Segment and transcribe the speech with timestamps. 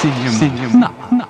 [0.00, 0.30] Cinema.
[0.30, 0.94] Cinema.
[1.12, 1.20] Não.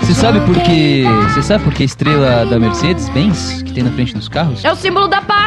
[0.00, 1.04] Você sabe por que.
[1.28, 4.64] Você sabe por que estrela da Mercedes-Benz que tem na frente dos carros?
[4.64, 5.43] É o símbolo da paz!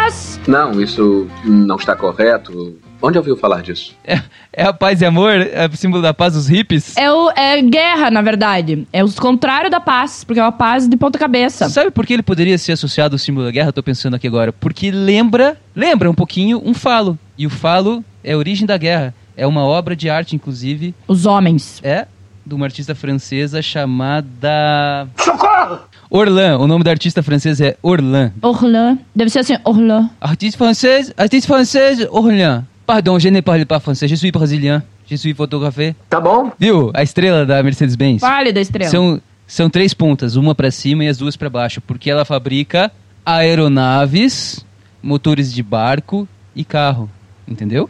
[0.48, 2.78] Não, isso não está correto.
[3.02, 3.96] Onde ouviu falar disso?
[4.04, 4.20] É,
[4.52, 5.32] é a paz e amor?
[5.32, 6.98] É o símbolo da paz dos hippies?
[6.98, 8.88] É, o, é guerra, na verdade.
[8.92, 11.70] É o contrário da paz, porque é uma paz de ponta cabeça.
[11.70, 13.72] Sabe por que ele poderia ser associado ao símbolo da guerra?
[13.72, 14.52] Tô pensando aqui agora.
[14.52, 17.18] Porque lembra, lembra um pouquinho um falo.
[17.38, 19.14] E o falo é a origem da guerra.
[19.36, 20.96] É uma obra de arte, inclusive.
[21.08, 21.80] Os homens.
[21.84, 22.08] É
[22.48, 25.08] de uma artista francesa chamada.
[25.18, 25.80] Socorro!
[26.10, 26.58] Orlan.
[26.58, 28.32] O nome da artista francesa é Orlan.
[28.42, 28.98] Orlan.
[29.14, 30.10] Deve ser assim, Orlan.
[30.22, 32.64] Artiste française, artiste française, Orlan.
[32.86, 34.82] Pardon, je ne parle pas français, je suis brésilien.
[35.10, 35.94] Je suis photographe.
[36.10, 36.52] Tá bom.
[36.58, 36.92] Viu?
[36.94, 38.22] A estrela da Mercedes-Benz.
[38.22, 38.90] Fale da estrela.
[38.90, 42.92] São, são três pontas, uma pra cima e as duas pra baixo, porque ela fabrica
[43.26, 44.66] aeronaves,
[45.04, 47.10] motores de barco e carro,
[47.48, 47.90] entendeu?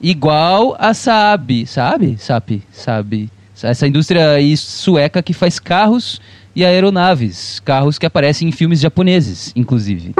[0.00, 2.16] Igual a Saab, sabe?
[2.18, 3.30] Sabe, sabe.
[3.62, 6.20] Essa indústria aí sueca que faz carros
[6.54, 10.14] e aeronaves, carros que aparecem em filmes japoneses, inclusive.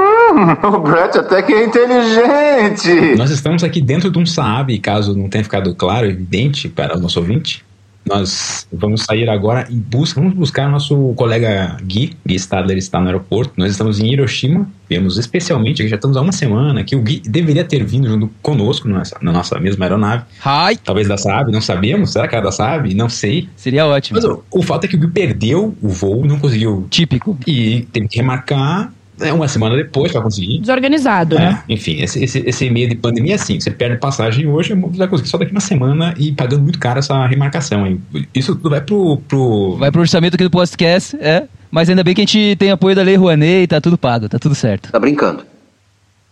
[0.63, 3.15] O Brett até que é inteligente.
[3.15, 6.99] Nós estamos aqui dentro de um Saab, caso não tenha ficado claro, evidente para o
[6.99, 7.63] nosso ouvinte.
[8.05, 12.17] Nós vamos sair agora em busca, vamos buscar nosso colega Gui.
[12.25, 13.53] Gui Stadler está no aeroporto.
[13.57, 14.69] Nós estamos em Hiroshima.
[14.89, 18.29] Viemos especialmente, aqui já estamos há uma semana, que o Gui deveria ter vindo junto
[18.41, 20.23] conosco nessa, na nossa mesma aeronave.
[20.45, 20.77] Hi.
[20.83, 22.11] Talvez da Saab, não sabemos.
[22.11, 22.93] Será que era da Saab?
[22.93, 23.49] Não sei.
[23.55, 24.19] Seria ótimo.
[24.21, 26.87] Mas o, o fato é que o Gui perdeu o voo, não conseguiu.
[26.89, 27.37] Típico.
[27.47, 28.91] E teve que remarcar
[29.31, 30.59] uma semana depois para conseguir.
[30.59, 31.63] Desorganizado, É, né?
[31.69, 35.07] enfim, esse, esse, esse meio de pandemia é assim: você perde passagem hoje, você vai
[35.07, 37.85] conseguir só daqui uma semana e pagando muito caro essa remarcação.
[37.85, 38.01] hein?
[38.33, 39.17] Isso tudo vai pro.
[39.27, 39.75] pro...
[39.77, 41.43] Vai pro orçamento aqui do podcast, é.
[41.71, 44.29] Mas ainda bem que a gente tem apoio da Lei Rouanet e tá tudo pago,
[44.29, 44.91] tá tudo certo.
[44.91, 45.43] Tá brincando?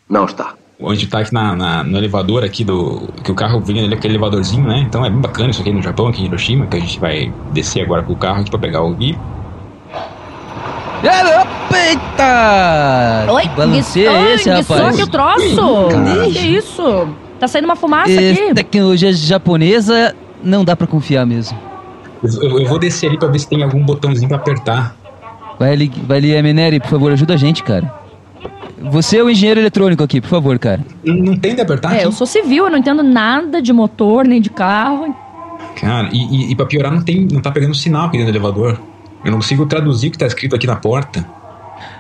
[0.10, 0.54] Não está.
[0.84, 3.08] A gente tá aqui na, na- no elevador aqui do.
[3.24, 4.80] Que o carro vem ali, aquele elevadorzinho, né?
[4.80, 7.32] Então é bem bacana isso aqui no Japão, aqui em Hiroshima, que a gente vai
[7.54, 9.16] descer agora com o carro aqui pra pegar o Gui.
[11.74, 13.26] Eita!
[13.32, 15.00] Oi, Que balanceio é esse, que rapaz?
[15.00, 15.88] o troço.
[15.90, 16.32] Caralho.
[16.32, 17.08] Que isso?
[17.40, 18.54] Tá saindo uma fumaça É, aqui.
[18.54, 21.58] tecnologia japonesa não dá pra confiar mesmo.
[22.42, 24.96] Eu, eu- vou descer ali pra ver se tem algum botãozinho pra apertar.
[25.60, 27.92] Vai ali, vai ali, Emeneri, por favor, ajuda a gente, cara.
[28.80, 30.82] Você é o engenheiro eletrônico aqui, por favor, cara.
[31.04, 32.06] Não, não tem de apertar É, aqui?
[32.06, 35.16] eu sou civil, eu não entendo nada de motor, nem de carro.
[35.80, 38.38] Cara, e, e, e pra piorar, não, tem, não tá pegando sinal aqui dentro do
[38.38, 38.80] elevador.
[39.24, 41.26] Eu não consigo traduzir o que tá escrito aqui na porta.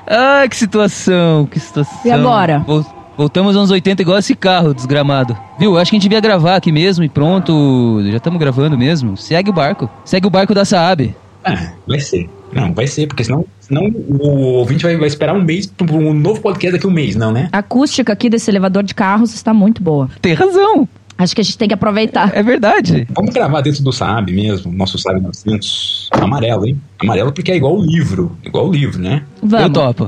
[0.07, 1.99] Ah, que situação, que situação.
[2.05, 2.59] E agora?
[2.59, 2.85] Vol-
[3.17, 5.37] Voltamos aos 80 igual esse carro desgramado.
[5.59, 5.77] Viu?
[5.77, 7.99] Acho que a gente devia gravar aqui mesmo e pronto.
[8.09, 9.15] Já estamos gravando mesmo.
[9.15, 9.87] Segue o barco.
[10.03, 11.13] Segue o barco da Saab.
[11.43, 12.29] É, vai ser.
[12.51, 16.13] Não, vai ser, porque senão, senão o ouvinte vai, vai esperar um mês pra um
[16.13, 17.47] novo podcast daqui a um mês, não, né?
[17.51, 20.09] A acústica aqui desse elevador de carros está muito boa.
[20.21, 20.87] Tem razão.
[21.21, 22.35] Acho que a gente tem que aproveitar.
[22.35, 23.07] É verdade.
[23.13, 26.09] Vamos gravar dentro do Saab mesmo, nosso Saab 900.
[26.13, 26.81] Amarelo, hein?
[26.99, 28.35] Amarelo porque é igual o livro.
[28.43, 29.23] Igual o livro, né?
[29.41, 29.65] Vamos.
[29.65, 30.07] Eu topo.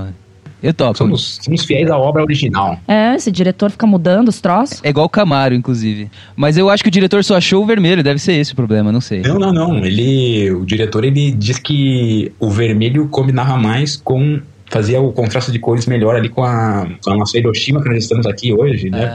[0.64, 0.98] Eu topo.
[0.98, 2.80] Somos, somos fiéis à obra original.
[2.88, 4.80] É, esse diretor fica mudando os troços.
[4.84, 6.10] É igual o Camaro, inclusive.
[6.36, 8.02] Mas eu acho que o diretor só achou o vermelho.
[8.02, 9.22] Deve ser esse o problema, não sei.
[9.22, 9.86] Não, não, não.
[9.86, 15.60] Ele, o diretor, ele diz que o vermelho combinava mais com fazia o contraste de
[15.60, 19.10] cores melhor ali com a, com a nossa Hiroshima que nós estamos aqui hoje, né?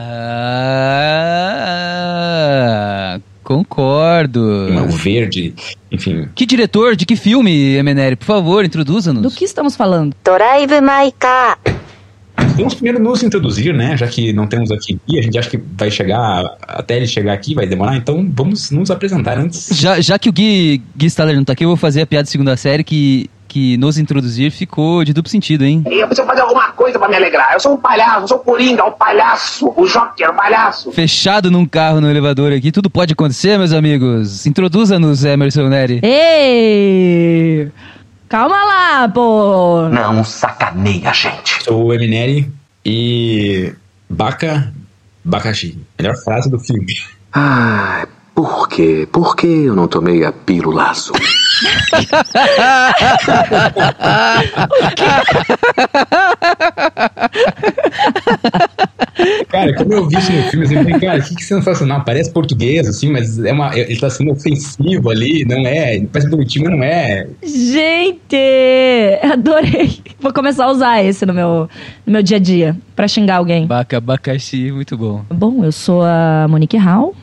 [2.31, 4.41] Ah, concordo.
[4.89, 5.55] O verde,
[5.91, 6.29] enfim.
[6.35, 8.17] Que diretor, de que filme, Emenere?
[8.17, 9.23] Por favor, introduza-nos.
[9.23, 10.15] Do que estamos falando?
[10.23, 11.59] Toraive Maika.
[12.57, 13.97] Vamos primeiro nos introduzir, né?
[13.97, 17.55] Já que não temos aqui a gente acha que vai chegar, até ele chegar aqui
[17.55, 19.69] vai demorar, então vamos nos apresentar antes.
[19.73, 22.25] Já, já que o Gui, Gui Staller não tá aqui, eu vou fazer a piada
[22.25, 25.83] de segunda série que que nos introduzir ficou de duplo sentido, hein?
[25.87, 27.55] Eu preciso fazer alguma coisa pra me alegrar.
[27.55, 30.93] Eu sou um palhaço, eu sou o Coringa, o palhaço, o Joker, o palhaço.
[30.93, 34.47] Fechado num carro no elevador aqui, tudo pode acontecer, meus amigos.
[34.47, 36.01] Introduza-nos, Emerson Neri.
[36.03, 37.73] Ei!
[38.29, 39.89] Calma lá, pô!
[39.89, 41.65] Não sacaneia, gente.
[41.65, 42.53] Sou o Emineri
[42.85, 43.73] e
[44.09, 44.71] Baka
[45.25, 45.79] Bakashi.
[45.99, 46.95] Melhor frase do filme.
[47.33, 49.09] Ai, por quê?
[49.11, 51.17] Por que eu não tomei a pílula azul?
[59.49, 62.05] Cara, quando eu vi isso no filme, eu falei, cara, que, que sensacional.
[62.05, 66.01] Parece português, assim, mas é uma, ele tá sendo ofensivo ali, não é?
[66.13, 67.27] Parece bonitinho, mas não é.
[67.43, 68.37] Gente!
[69.23, 70.01] Adorei!
[70.21, 71.69] Vou começar a usar esse no meu,
[72.07, 73.67] no meu dia a dia, pra xingar alguém.
[73.67, 75.25] Baca, abacaxi, muito bom.
[75.31, 77.15] Bom, eu sou a Monique Hall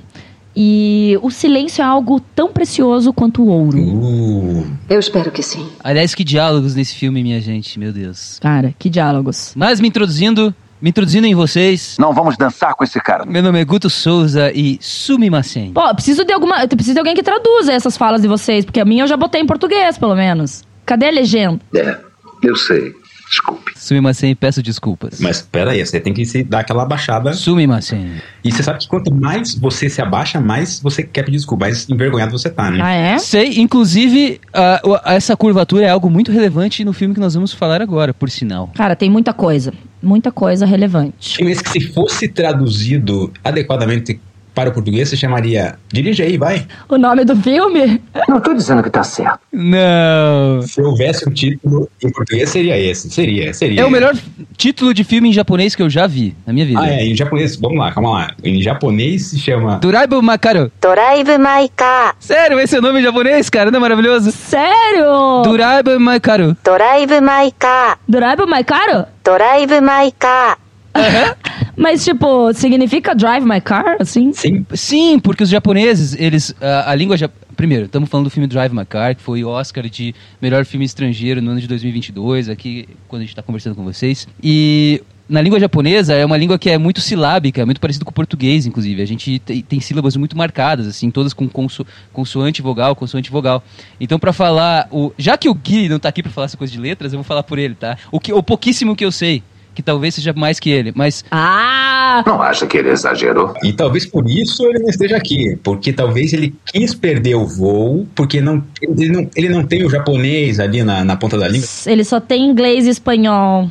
[0.55, 3.77] E o silêncio é algo tão precioso quanto o ouro.
[3.77, 5.67] Uh, Eu espero que sim.
[5.83, 8.39] Aliás, que diálogos nesse filme, minha gente, meu Deus.
[8.39, 9.51] Cara, que diálogos.
[9.55, 11.97] Mas me introduzindo, me introduzindo em vocês.
[11.99, 13.25] Não vamos dançar com esse cara.
[13.25, 15.73] Meu nome é Guto Souza e Sumimasen.
[15.73, 16.61] Pô, preciso de alguma.
[16.63, 19.17] Eu preciso de alguém que traduza essas falas de vocês, porque a minha eu já
[19.17, 20.63] botei em português, pelo menos.
[20.85, 21.59] Cadê a legenda?
[21.75, 21.97] É,
[22.43, 22.93] eu sei.
[23.29, 23.71] Desculpe.
[23.75, 25.19] Sumimasen, peço desculpas.
[25.19, 27.33] mas pera aí, você tem que se dar aquela abaixada.
[27.33, 28.13] Sumimasen.
[28.43, 31.87] E você sabe que quanto mais você se abaixa, mais você quer pedir desculpa, mais
[31.89, 32.79] envergonhado você tá, né?
[32.81, 33.17] Ah, é?
[33.19, 34.39] Sei, inclusive,
[34.83, 38.29] o- essa curvatura é algo muito relevante no filme que nós vamos falar agora, por
[38.29, 38.71] sinal.
[38.75, 39.73] Cara, tem muita coisa.
[40.01, 41.43] Muita coisa relevante.
[41.43, 44.19] Mas que se fosse traduzido adequadamente
[44.55, 46.65] para o português se chamaria Dirige aí, vai.
[46.89, 48.01] O nome do filme?
[48.27, 49.39] Não tô dizendo que tá certo.
[49.51, 50.61] Não.
[50.61, 53.09] Se houvesse um título em português, seria esse.
[53.09, 53.81] Seria, seria.
[53.81, 54.15] É o melhor
[54.57, 56.79] título de filme em japonês que eu já vi na minha vida.
[56.81, 57.55] Ah, é, em japonês.
[57.55, 58.33] Vamos lá, calma lá.
[58.43, 59.77] Em japonês se chama.
[59.77, 60.71] Doraibu Makaru.
[60.81, 62.15] Doraibu Maika.
[62.19, 63.69] Sério, esse é o nome em japonês, cara?
[63.69, 64.31] Não é maravilhoso?
[64.31, 65.41] Sério?
[65.43, 66.55] Doraibu Maikaru.
[66.63, 67.97] Doraibu Maika.
[68.07, 69.05] Doraibu Maikaru?
[69.23, 70.57] Doraibu Maika.
[71.75, 74.31] Mas, tipo, significa drive my car, assim?
[74.33, 76.55] Sim, sim porque os japoneses, eles.
[76.61, 77.15] A, a língua.
[77.55, 80.85] Primeiro, estamos falando do filme Drive My Car, que foi o Oscar de melhor filme
[80.85, 84.27] estrangeiro no ano de 2022, aqui, quando a gente está conversando com vocês.
[84.43, 88.11] E na língua japonesa é uma língua que é muito silábica, é muito parecido com
[88.11, 89.01] o português, inclusive.
[89.01, 93.63] A gente tem, tem sílabas muito marcadas, assim, todas com conso, consoante vogal, consoante vogal.
[93.99, 96.71] Então, para falar o, já que o Gui não tá aqui para falar essa coisa
[96.71, 97.97] de letras, eu vou falar por ele, tá?
[98.11, 99.41] O que o pouquíssimo que eu sei
[99.75, 102.23] que talvez seja mais que ele, mas Ah!
[102.25, 103.53] Não acha que ele exagerou?
[103.63, 105.57] E talvez por isso ele não esteja aqui.
[105.61, 109.89] Porque talvez ele quis perder o voo, porque não, ele, não, ele não tem o
[109.89, 111.67] japonês ali na, na ponta da língua.
[111.85, 113.69] Ele só tem inglês e espanhol.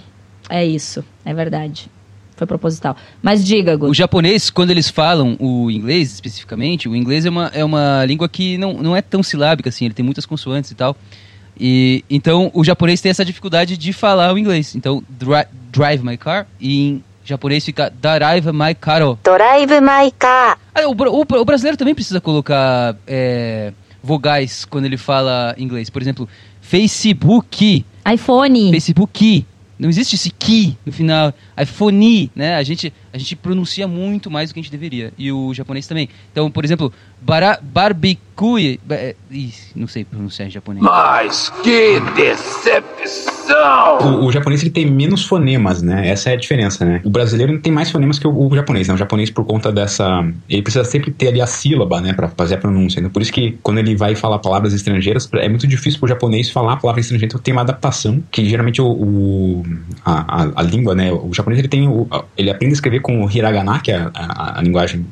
[0.48, 1.90] É isso, é verdade.
[2.36, 2.96] Foi proposital.
[3.22, 3.94] Mas diga, O Guto.
[3.94, 8.58] japonês, quando eles falam o inglês especificamente, o inglês é uma, é uma língua que
[8.58, 10.96] não, não é tão silábica assim, ele tem muitas consoantes e tal.
[11.58, 14.74] E então o japonês tem essa dificuldade de falar o inglês.
[14.74, 19.18] Então, dri- Drive My Car e em japonês fica Drive My Caro.
[19.24, 20.58] Drive My Car.
[20.72, 23.72] Ah, o, o, o, brasileiro também precisa colocar é,
[24.02, 25.90] vogais quando ele fala inglês.
[25.90, 26.28] Por exemplo,
[26.60, 27.84] Facebook.
[28.10, 28.70] iPhone.
[28.70, 29.44] Facebook.
[29.76, 31.34] Não existe esse que no final.
[31.60, 32.54] iPhone, né?
[32.54, 35.12] A gente, a gente pronuncia muito mais do que a gente deveria.
[35.18, 36.08] E o japonês também.
[36.30, 36.92] Então, por exemplo,
[37.24, 38.78] bara, barbecue.
[38.84, 40.84] ba- é, ih, não sei pronunciar em japonês.
[40.84, 43.98] Mas que decepção!
[44.00, 46.08] O, o japonês ele tem menos fonemas, né?
[46.08, 47.00] Essa é a diferença, né?
[47.04, 48.94] O brasileiro não tem mais fonemas que o, o japonês, né?
[48.94, 50.26] O japonês, por conta dessa.
[50.48, 52.12] Ele precisa sempre ter ali a sílaba, né?
[52.12, 52.98] Pra fazer a pronúncia.
[53.00, 56.50] Então, por isso que quando ele vai falar palavras estrangeiras, é muito difícil pro japonês
[56.50, 57.26] falar a palavra estrangeira.
[57.26, 58.86] Então, tem uma adaptação, que geralmente o.
[58.86, 59.64] o-
[60.04, 61.12] a, a, a língua, né?
[61.12, 61.88] O japonês ele tem.
[62.36, 65.06] Ele aprende a escrever com o hiragana, que é a, a, a linguagem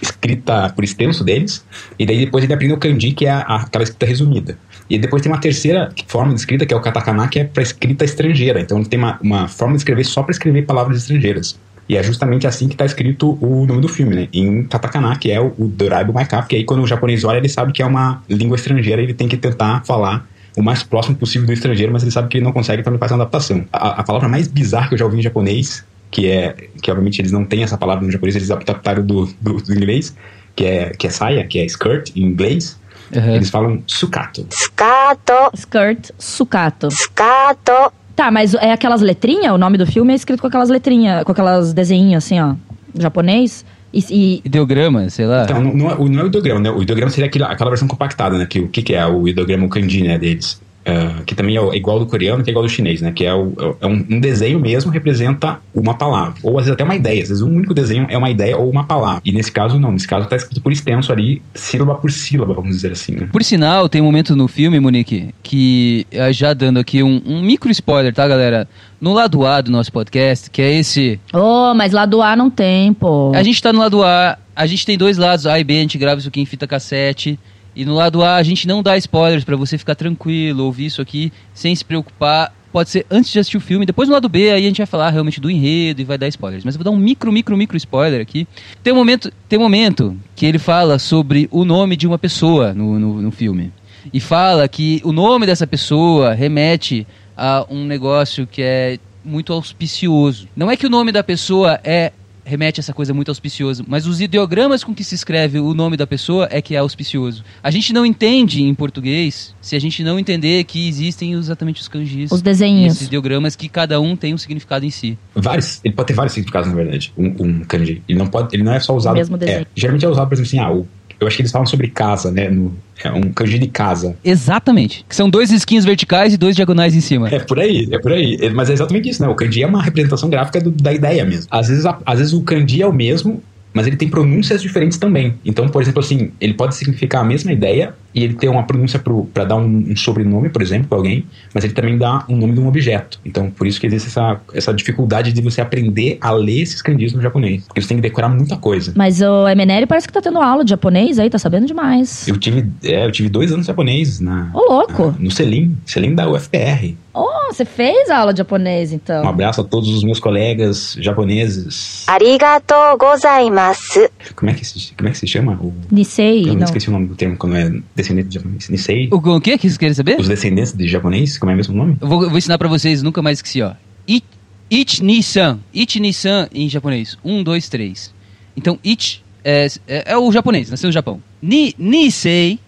[0.00, 1.64] escrita por extenso deles,
[1.98, 4.58] e daí depois ele aprende o kanji, que é a- aquela escrita resumida.
[4.90, 7.62] E depois tem uma terceira forma de escrita, que é o katakana, que é para
[7.62, 8.60] escrita estrangeira.
[8.60, 11.58] Então ele tem uma, uma forma de escrever só para escrever palavras estrangeiras.
[11.88, 14.28] E é justamente assim que está escrito o nome do filme, né?
[14.32, 17.48] Em katakana, que é o, o Doraibu Maika, porque aí quando o japonês olha, ele
[17.48, 20.26] sabe que é uma língua estrangeira ele tem que tentar falar
[20.56, 22.98] o mais próximo possível do estrangeiro, mas ele sabe que ele não consegue, então ele
[23.00, 23.64] faz uma adaptação.
[23.72, 27.20] A, a palavra mais bizarra que eu já ouvi em japonês, que é que obviamente
[27.20, 28.06] eles não têm essa palavra né?
[28.06, 30.14] no japonês, eles adaptaram do, do, do inglês,
[30.54, 32.78] que é, que é saia, que é skirt em inglês.
[33.16, 33.34] Uhum.
[33.34, 34.46] Eles falam sucato.
[34.50, 35.32] Sucato.
[35.54, 36.90] Skirt, sucato.
[36.90, 37.92] Sucato.
[38.14, 39.52] Tá, mas é aquelas letrinhas?
[39.52, 42.54] O nome do filme é escrito com aquelas letrinhas, com aquelas desenhinhos assim, ó,
[42.94, 43.64] japonês.
[43.92, 44.42] E, e...
[44.44, 45.44] Ideograma, sei lá.
[45.44, 46.70] Então, não, não, é, não é o ideograma, né?
[46.70, 48.46] O ideograma seria aquela, aquela versão compactada, né?
[48.46, 50.60] Que o que, que é o ideograma, kanji, né, deles.
[50.84, 53.00] Ah, que também é é igual ao do coreano, que é igual ao do chinês,
[53.00, 53.12] né?
[53.12, 56.34] Que é, o, é um, um desenho mesmo, representa uma palavra.
[56.42, 57.22] Ou às vezes até uma ideia.
[57.22, 59.22] Às vezes um único desenho é uma ideia ou uma palavra.
[59.24, 59.92] E nesse caso, não.
[59.92, 63.28] Nesse caso tá escrito por extenso ali, sílaba por sílaba, vamos dizer assim, né?
[63.30, 67.42] Por sinal, tem um momento no filme, Monique, que eh, já dando aqui um, um
[67.42, 68.68] micro spoiler, tá, galera?
[69.00, 71.20] No lado A do nosso podcast, que é esse.
[71.32, 73.32] Oh, mas lá do A não tem, pô.
[73.34, 75.80] A gente tá no lado A, a gente tem dois lados, A e B, a
[75.80, 77.38] gente grava isso aqui em fita cassete.
[77.74, 81.00] E no lado A a gente não dá spoilers pra você ficar tranquilo, ouvir isso
[81.00, 82.54] aqui sem se preocupar.
[82.72, 84.86] Pode ser antes de assistir o filme, depois no lado B aí a gente vai
[84.86, 86.64] falar realmente do enredo e vai dar spoilers.
[86.64, 88.46] Mas eu vou dar um micro, micro, micro spoiler aqui.
[88.82, 92.72] Tem um momento, tem um momento que ele fala sobre o nome de uma pessoa
[92.72, 93.70] no, no, no filme.
[94.12, 100.48] E fala que o nome dessa pessoa remete a um negócio que é muito auspicioso.
[100.56, 102.12] Não é que o nome da pessoa é
[102.44, 105.96] remete a essa coisa muito auspicioso, mas os ideogramas com que se escreve o nome
[105.96, 107.44] da pessoa é que é auspicioso.
[107.62, 111.88] A gente não entende em português se a gente não entender que existem exatamente os
[111.88, 112.30] kanjis.
[112.30, 112.96] Os desenhinhos.
[112.96, 115.18] Esses ideogramas que cada um tem um significado em si.
[115.34, 118.02] Vários, ele pode ter vários significados, na verdade, um, um kanji.
[118.08, 119.14] Ele não, pode, ele não é só usado.
[119.14, 119.60] mesmo desenho.
[119.60, 120.86] É, geralmente é usado, por exemplo, assim, ah, o,
[121.22, 122.48] Eu acho que eles falam sobre casa, né?
[122.50, 124.16] No, é um kanji de casa.
[124.24, 125.04] Exatamente.
[125.08, 127.28] Que são dois esquinhos verticais e dois diagonais em cima.
[127.28, 128.36] É por aí, é por aí.
[128.40, 129.28] É, Mas é exatamente isso, né?
[129.28, 131.46] O kanji é uma representação gráfica do- da ideia mesmo.
[131.50, 134.98] Às vezes, a- às vezes o kanji é o mesmo, mas ele tem pronúncias diferentes
[134.98, 135.34] também.
[135.44, 138.98] Então, por exemplo, assim, ele pode significar a mesma ideia e ele tem uma pronúncia
[139.32, 142.54] para dar um, um, sobrenome, por exemplo, para alguém, mas ele também dá um nome
[142.54, 143.20] de um objeto.
[143.24, 147.12] Então, por isso que existe essa, essa dificuldade de você aprender a ler esses kanjis
[147.12, 148.92] no japonês, porque você tem que decorar muita coisa.
[148.96, 152.26] Mas o Emeneri parece que tá tendo aula de japonês aí, tá sabendo demais.
[152.28, 154.50] Eu tive, é, eu tive dois anos de japonês na.
[154.52, 155.06] Ô, louco!
[155.06, 156.94] Na, no Selim, Selim da UFPR.
[157.14, 159.24] Oh, você fez aula de japonês, então.
[159.24, 162.04] Um abraço a todos os meus colegas japoneses.
[162.06, 164.08] Arigato gozaimasu.
[164.34, 165.52] Como é que se, como é que se chama?
[165.60, 167.70] O, Nisei, eu não, esqueci o nome do termo quando é
[168.02, 168.68] descendente de japonês.
[168.68, 169.08] Nisei?
[169.10, 170.20] O, o que que vocês querem saber?
[170.20, 171.96] Os descendentes de japonês, como é mesmo o nome?
[172.00, 173.72] Eu vou, eu vou ensinar pra vocês, nunca mais esqueci, ó.
[174.06, 174.24] Ich,
[174.70, 175.58] ich ni-san.
[175.72, 177.16] Ich ni-san em japonês.
[177.24, 178.12] Um, dois, três.
[178.56, 181.22] Então, ich é, é, é o japonês, nasceu no Japão.
[181.40, 182.58] Ni, nisei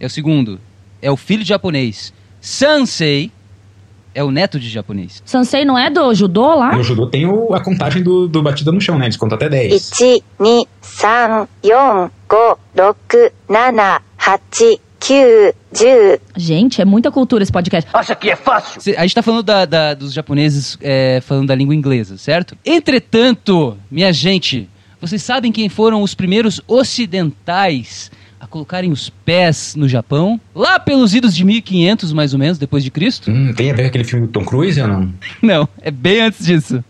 [0.00, 0.58] é o segundo.
[1.00, 2.12] É o filho de japonês.
[2.40, 3.30] Sansei
[4.14, 5.22] é o neto de japonês.
[5.24, 6.76] Sansei não é do judô lá?
[6.76, 9.06] No judô tem o- a contagem do, do batida no chão, né?
[9.06, 9.90] Eles contam até 10.
[10.38, 13.32] 1、2、3、4、5、6、7、
[14.26, 17.88] 8、9、10。Gente, é muita cultura esse podcast.
[17.92, 18.80] Acha que é fácil?
[18.80, 22.56] Cê- A gente tá falando da- da- dos japoneses é, falando da língua inglesa, certo?
[22.64, 24.68] Entretanto, minha gente,
[25.00, 30.40] vocês sabem quem foram os primeiros ocidentais a colocarem os pés no Japão?
[30.54, 33.30] Lá pelos idos de 1500, mais ou menos, depois de Cristo?
[33.30, 35.12] Hum, tem a ver com aquele filme do Tom Cruise ou não?
[35.42, 36.82] Não, é bem antes disso.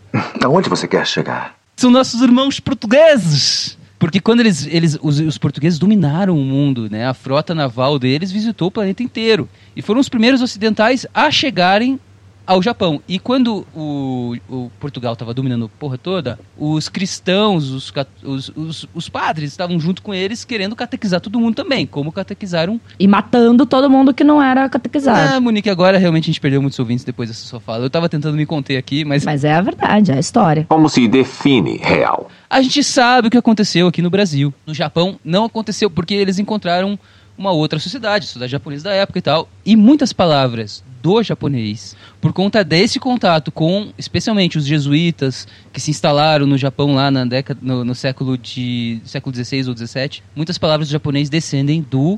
[0.43, 1.55] Aonde você quer chegar?
[1.75, 3.77] São nossos irmãos portugueses.
[4.05, 7.07] Porque quando eles, eles os, os portugueses dominaram o mundo, né?
[7.07, 9.49] A frota naval deles visitou o planeta inteiro.
[9.75, 11.99] E foram os primeiros ocidentais a chegarem
[12.45, 13.01] ao Japão.
[13.07, 18.87] E quando o, o Portugal estava dominando a porra toda, os cristãos, os, os, os,
[18.93, 23.65] os padres estavam junto com eles querendo catequizar todo mundo também, como catequizaram E matando
[23.65, 25.35] todo mundo que não era catequizado.
[25.35, 27.85] ah, Monique, agora realmente a gente perdeu muitos ouvintes depois dessa sua fala.
[27.85, 30.65] Eu tava tentando me conter aqui, mas Mas é a verdade, é a história.
[30.69, 32.29] Como se define real?
[32.49, 34.53] a gente sabe o que aconteceu aqui no Brasil.
[34.65, 36.97] No Japão não aconteceu porque eles encontraram
[37.37, 39.49] uma outra sociedade, sociedade japonesa da época e tal.
[39.65, 45.91] E muitas palavras do japonês, por conta desse contato com, especialmente os jesuítas que se
[45.91, 50.57] instalaram no Japão lá na década, no, no século de século 16 ou 17, muitas
[50.57, 52.17] palavras do japonês descendem do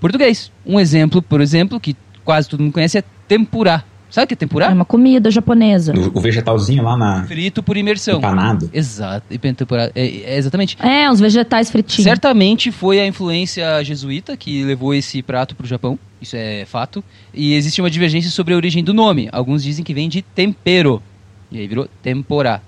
[0.00, 0.52] português.
[0.64, 3.82] Um exemplo, por exemplo, que quase todo mundo conhece é tempurá.
[4.08, 4.66] Sabe o que é tempurá?
[4.66, 5.92] É uma comida japonesa.
[5.92, 7.24] O, o vegetalzinho lá na.
[7.24, 8.18] Frito por imersão.
[8.18, 8.70] Empanado.
[8.72, 9.26] Exato.
[9.28, 10.78] E tempurá- é, é exatamente.
[10.80, 12.04] É, uns vegetais fritinhos.
[12.04, 17.02] Certamente foi a influência jesuíta que levou esse prato para o Japão, isso é fato.
[17.32, 19.28] E existe uma divergência sobre a origem do nome.
[19.32, 21.02] Alguns dizem que vem de tempero,
[21.50, 22.62] e aí virou tempora.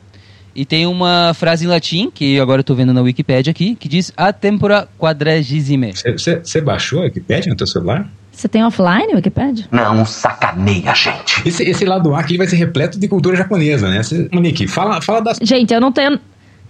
[0.54, 3.88] E tem uma frase em latim, que agora eu estou vendo na Wikipédia aqui, que
[3.88, 5.92] diz a tempora quadragesime.
[5.92, 8.10] Você baixou a Wikipedia no teu celular?
[8.32, 9.66] Você tem offline, Wikipedia?
[9.70, 11.46] Não sacaneia, gente.
[11.46, 14.02] Esse, esse lado A aqui vai ser repleto de cultura japonesa, né?
[14.02, 15.38] Cê, Monique, fala, fala das.
[15.42, 16.18] Gente, eu não tenho,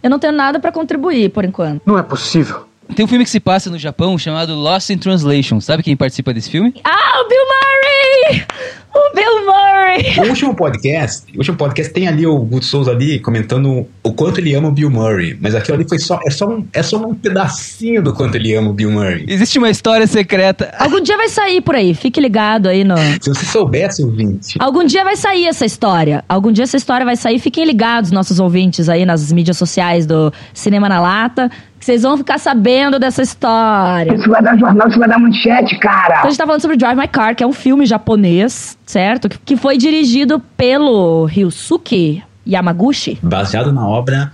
[0.03, 1.83] eu não tenho nada pra contribuir por enquanto.
[1.87, 2.67] Não é possível.
[2.95, 5.61] Tem um filme que se passa no Japão chamado Lost in Translation.
[5.61, 6.75] Sabe quem participa desse filme?
[6.85, 8.47] Ah, o Bill Murray!
[8.93, 10.27] O Bill Murray!
[10.27, 14.39] O último podcast, o último podcast tem ali o Guto Souza ali comentando o quanto
[14.41, 15.39] ele ama o Bill Murray.
[15.41, 18.53] Mas aquilo ali foi só, é só um, é só um pedacinho do quanto ele
[18.55, 19.25] ama o Bill Murray.
[19.29, 20.75] Existe uma história secreta.
[20.79, 22.97] Algum dia vai sair por aí, fique ligado aí no.
[23.21, 26.25] Se você soubesse, ouvinte, Algum dia vai sair essa história.
[26.29, 27.39] Algum dia essa história vai sair.
[27.39, 32.39] Fiquem ligados, nossos ouvintes aí nas mídias sociais do Cinema na Lata, vocês vão ficar
[32.39, 34.15] sabendo dessa história.
[34.15, 36.21] Isso vai dar jornal, isso vai dar manchete, Então cara.
[36.21, 39.29] a gente tá falando sobre Drive My Car, que é um filme japonês, certo?
[39.29, 43.19] Que- Que foi dirigido pelo Ryusuke Yamaguchi.
[43.23, 44.31] baseado na obra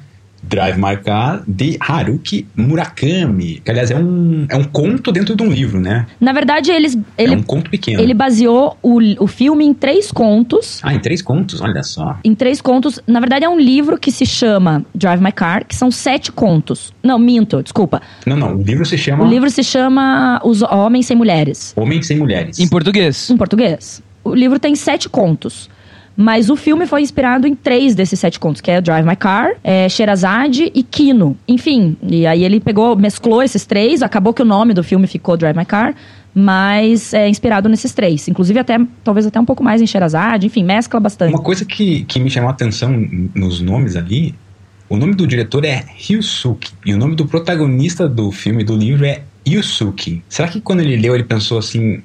[0.48, 3.60] Drive My Car de Haruki Murakami.
[3.64, 6.06] Que, aliás, é um, é um conto dentro de um livro, né?
[6.20, 8.00] Na verdade, eles, é ele, um conto pequeno.
[8.00, 10.80] ele baseou o, o filme em três contos.
[10.82, 11.60] Ah, em três contos?
[11.60, 12.18] Olha só.
[12.24, 13.00] Em três contos.
[13.06, 16.92] Na verdade, é um livro que se chama Drive My Car, que são sete contos.
[17.02, 18.00] Não, minto, desculpa.
[18.24, 18.56] Não, não.
[18.56, 22.58] O livro se chama O livro se chama Os Homens Sem Mulheres, Homens Sem Mulheres.
[22.58, 23.30] Em português.
[23.30, 24.02] em português.
[24.22, 25.68] O livro tem sete contos.
[26.16, 29.52] Mas o filme foi inspirado em três desses sete contos, que é Drive My Car,
[29.62, 31.36] é, Sherazade e Kino.
[31.46, 35.36] Enfim, e aí ele pegou, mesclou esses três, acabou que o nome do filme ficou
[35.36, 35.94] Drive My Car,
[36.34, 38.26] mas é inspirado nesses três.
[38.28, 41.34] Inclusive até, talvez até um pouco mais em Sherazade, enfim, mescla bastante.
[41.34, 42.90] Uma coisa que, que me chamou a atenção
[43.34, 44.34] nos nomes ali,
[44.88, 49.04] o nome do diretor é Ryusuke e o nome do protagonista do filme do livro
[49.04, 50.22] é Yusuke.
[50.28, 52.02] Será que quando ele leu ele pensou assim,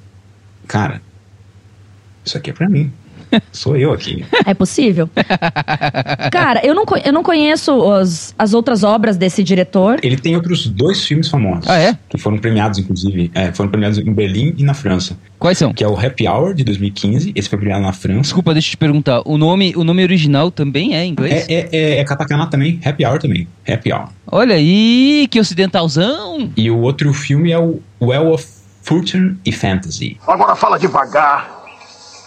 [0.67, 1.01] cara,
[2.25, 2.91] isso aqui é pra mim?
[3.51, 4.25] Sou eu aqui.
[4.45, 5.09] É possível?
[6.31, 9.99] Cara, eu não, eu não conheço os- as outras obras desse diretor.
[10.03, 11.67] Ele tem outros dois filmes famosos.
[11.69, 11.97] Ah, é?
[12.09, 13.31] Que foram premiados, inclusive.
[13.33, 15.17] é, foram premiados em Berlim e na França.
[15.39, 15.73] Quais são?
[15.73, 17.31] Que é o Happy Hour, de 2015.
[17.35, 18.21] Esse foi premiado na França.
[18.21, 19.21] Desculpa, deixa eu te perguntar.
[19.25, 21.45] O nome, o nome original também é em inglês?
[21.49, 22.79] É, é, é, é katakana também.
[22.85, 23.47] Happy Hour também.
[23.67, 24.09] Happy Hour.
[24.31, 26.51] Olha aí, que ocidentalzão.
[26.55, 28.45] E o outro filme é o Well of
[28.83, 30.17] Fortune e Fantasy.
[30.27, 31.49] Agora fala devagar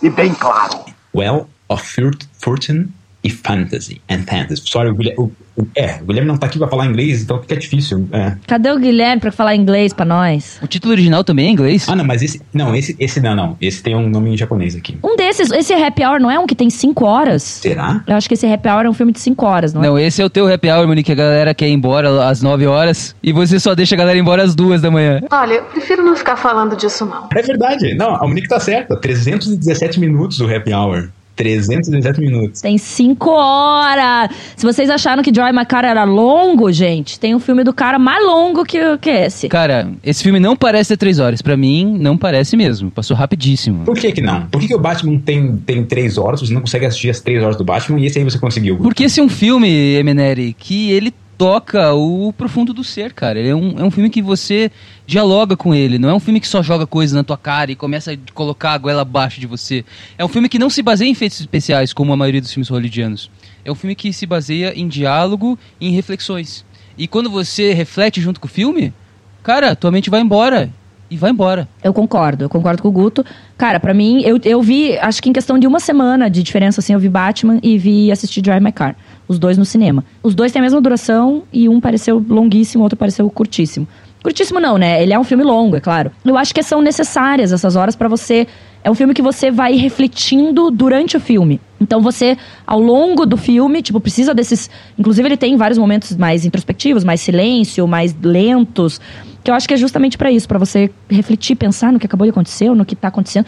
[0.02, 0.84] e bem claro.
[1.14, 2.92] Well of Fort- Fortune
[3.24, 4.00] e Fantasy.
[4.08, 4.62] And Fantasy.
[4.66, 5.18] Sorry, o Guilherme,
[5.56, 8.06] o, o- é, o Guilherme não tá aqui pra falar inglês, então fica difícil.
[8.12, 8.36] é.
[8.46, 10.58] Cadê o Guilherme pra falar inglês pra nós?
[10.62, 11.88] O título original também é em inglês?
[11.88, 12.42] Ah, não, mas esse.
[12.52, 13.56] Não, esse, esse não, não.
[13.60, 14.98] Esse tem um nome em japonês aqui.
[15.02, 17.42] Um desses, esse Happy Hour não é um que tem cinco horas?
[17.42, 18.02] Será?
[18.06, 19.86] Eu acho que esse Happy Hour é um filme de cinco horas, não é?
[19.86, 22.42] Não, esse é o teu happy hour, Monique, que a galera quer ir embora às
[22.42, 25.20] 9 horas e você só deixa a galera ir embora às 2 da manhã.
[25.30, 27.28] Olha, eu prefiro não ficar falando disso, não.
[27.34, 27.94] É verdade.
[27.94, 28.96] Não, a Monique tá certa.
[28.96, 31.08] 317 minutos o Happy Hour.
[31.36, 32.60] 317 minutos.
[32.60, 34.30] Tem cinco horas!
[34.56, 38.24] Se vocês acharam que Joy McCarr era longo, gente, tem um filme do cara mais
[38.24, 39.48] longo que, que esse.
[39.48, 41.42] Cara, esse filme não parece ter 3 horas.
[41.42, 42.90] Pra mim, não parece mesmo.
[42.90, 43.84] Passou rapidíssimo.
[43.84, 44.46] Por que que não?
[44.46, 47.42] Por que, que o Batman tem, tem 3 horas, você não consegue assistir as 3
[47.42, 48.76] horas do Batman e esse aí você conseguiu?
[48.78, 53.38] Porque esse é um filme, Emeneri, que ele toca o profundo do ser, cara.
[53.38, 54.70] Ele é um, é um filme que você
[55.06, 55.98] dialoga com ele.
[55.98, 58.72] Não é um filme que só joga coisas na tua cara e começa a colocar
[58.72, 59.84] a goela abaixo de você.
[60.16, 62.68] É um filme que não se baseia em efeitos especiais, como a maioria dos filmes
[62.68, 63.30] hollywoodianos.
[63.64, 66.64] É um filme que se baseia em diálogo e em reflexões.
[66.96, 68.92] E quando você reflete junto com o filme,
[69.42, 70.70] cara, tua mente vai embora.
[71.10, 71.68] E vai embora.
[71.82, 73.24] Eu concordo, eu concordo com o Guto.
[73.58, 76.80] Cara, pra mim, eu, eu vi, acho que em questão de uma semana de diferença,
[76.80, 78.96] assim, eu vi Batman e vi assistir Drive My Car.
[79.28, 80.04] Os dois no cinema.
[80.22, 83.86] Os dois têm a mesma duração e um pareceu longuíssimo, o outro pareceu curtíssimo.
[84.24, 85.02] Curtíssimo não, né?
[85.02, 86.10] Ele é um filme longo, é claro.
[86.24, 88.46] Eu acho que são necessárias essas horas pra você.
[88.82, 91.60] É um filme que você vai refletindo durante o filme.
[91.78, 94.70] Então você, ao longo do filme, tipo, precisa desses.
[94.98, 98.98] Inclusive, ele tem vários momentos mais introspectivos, mais silêncio, mais lentos.
[99.42, 102.26] Que eu acho que é justamente pra isso, pra você refletir, pensar no que acabou
[102.26, 103.44] de acontecer, no que tá acontecendo.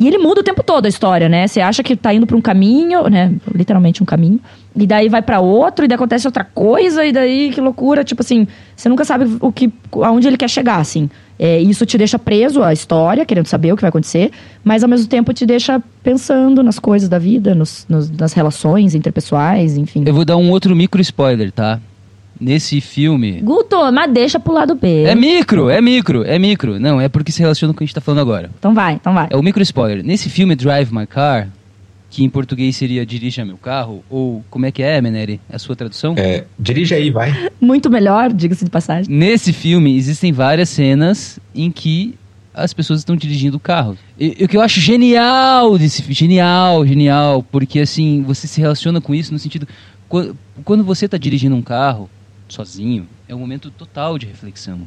[0.00, 1.46] E ele muda o tempo todo a história, né?
[1.46, 3.32] Você acha que tá indo pra um caminho, né?
[3.54, 4.40] Literalmente um caminho.
[4.74, 8.02] E daí vai pra outro, e daí acontece outra coisa, e daí que loucura.
[8.02, 9.70] Tipo assim, você nunca sabe o que,
[10.02, 11.10] aonde ele quer chegar, assim.
[11.38, 14.30] É, isso te deixa preso à história, querendo saber o que vai acontecer,
[14.64, 18.94] mas ao mesmo tempo te deixa pensando nas coisas da vida, nos, nos- nas relações
[18.94, 20.04] interpessoais, enfim.
[20.06, 21.78] Eu vou dar um outro micro spoiler, tá?
[22.40, 23.40] Nesse filme.
[23.42, 25.04] Guto, mas deixa pro lado B.
[25.04, 26.80] É micro, é micro, é micro.
[26.80, 28.50] Não, é porque se relaciona com o que a gente tá falando agora.
[28.58, 29.28] Então vai, então vai.
[29.30, 30.04] É o micro spoiler.
[30.04, 31.48] Nesse filme Drive My Car,
[32.08, 35.40] que em português seria Dirija Meu Carro, ou como é que é, Meneri?
[35.48, 36.14] A sua tradução?
[36.16, 37.32] É, dirige aí, vai.
[37.60, 39.14] Muito melhor, diga-se de passagem.
[39.14, 42.14] Nesse filme existem várias cenas em que
[42.52, 43.96] as pessoas estão dirigindo o carro.
[44.18, 49.00] E, o que eu acho genial desse filme, genial, genial, porque assim, você se relaciona
[49.00, 49.68] com isso no sentido
[50.08, 52.10] quando, quando você está dirigindo um carro
[52.52, 54.86] sozinho, é um momento total de reflexão.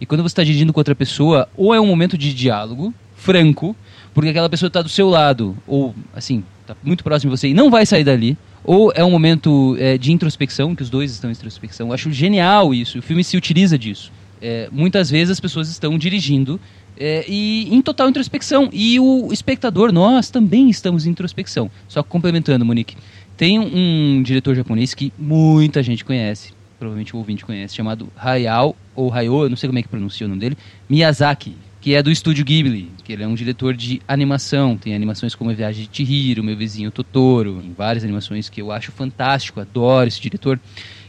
[0.00, 3.74] E quando você está dirigindo com outra pessoa, ou é um momento de diálogo franco,
[4.14, 7.54] porque aquela pessoa está do seu lado, ou assim, está muito próximo de você e
[7.54, 11.30] não vai sair dali, ou é um momento é, de introspecção, que os dois estão
[11.30, 11.88] em introspecção.
[11.88, 14.12] Eu acho genial isso, o filme se utiliza disso.
[14.40, 16.60] É, muitas vezes as pessoas estão dirigindo
[16.98, 18.68] é, e em total introspecção.
[18.72, 21.70] E o espectador, nós também estamos em introspecção.
[21.88, 22.96] Só complementando, Monique,
[23.36, 29.12] tem um diretor japonês que muita gente conhece, provavelmente o ouvinte conhece, chamado Hayao, ou
[29.12, 30.58] Hayao, eu não sei como é que pronuncia o nome dele,
[30.88, 34.76] Miyazaki, que é do estúdio Ghibli, que ele é um diretor de animação.
[34.76, 38.72] Tem animações como A Viagem de Chihiro, Meu Vizinho Totoro, tem várias animações que eu
[38.72, 40.58] acho fantástico, adoro esse diretor.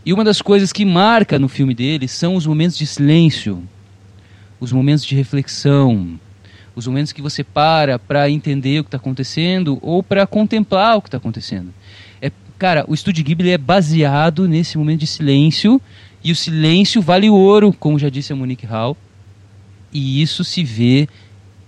[0.06, 3.64] E uma das coisas que marca no filme dele são os momentos de silêncio,
[4.60, 6.20] os momentos de reflexão,
[6.76, 11.02] os momentos que você para para entender o que está acontecendo ou para contemplar o
[11.02, 11.74] que está acontecendo.
[12.58, 15.80] Cara, o Estúdio Ghibli é baseado nesse momento de silêncio.
[16.24, 18.98] E o silêncio vale ouro, como já disse a Monique Hall.
[19.94, 21.08] E isso se vê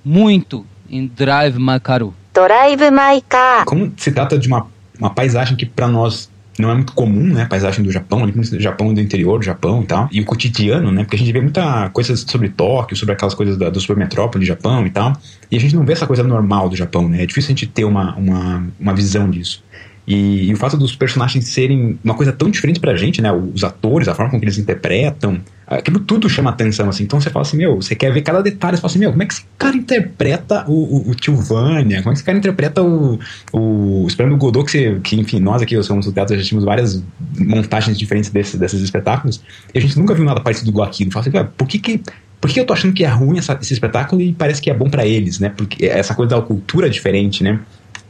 [0.03, 2.13] muito em Drive Makaru.
[2.33, 3.63] Drive Maika.
[3.65, 4.67] Como se trata de uma,
[4.99, 7.43] uma paisagem que para nós não é muito comum, né?
[7.43, 10.09] A paisagem do Japão, ali do Japão do interior do Japão e tal.
[10.11, 11.03] E o cotidiano, né?
[11.03, 14.47] Porque a gente vê muita coisa sobre Tóquio, sobre aquelas coisas da, do supermetrópole do
[14.47, 15.13] Japão e tal.
[15.49, 17.23] E a gente não vê essa coisa normal do Japão, né?
[17.23, 19.63] É difícil a gente ter uma, uma, uma visão disso.
[20.09, 23.31] E, e o fato dos personagens serem uma coisa tão diferente pra gente, né?
[23.31, 27.03] Os atores, a forma como eles interpretam, aquilo tudo chama atenção, assim.
[27.03, 29.21] Então você fala assim, meu, você quer ver cada detalhe, você fala assim, meu, como
[29.21, 31.99] é que esse cara interpreta o, o, o tio Vânia?
[32.01, 33.19] Como é que esse cara interpreta o,
[33.53, 37.03] o Esperando Godot, que, você, que, enfim, nós aqui, somos do teatro, já tínhamos várias
[37.37, 39.43] montagens diferentes desse, desses espetáculos,
[39.75, 41.11] e a gente nunca viu nada parecido com aquilo.
[41.11, 42.01] Fala assim, "Cara, por que que...
[42.41, 44.73] Por que eu tô achando que é ruim essa- esse espetáculo e parece que é
[44.73, 45.49] bom pra eles, né?
[45.49, 47.59] Porque essa coisa da cultura é diferente, né?